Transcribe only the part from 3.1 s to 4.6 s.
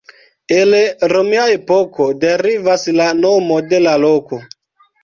nomo de la loko.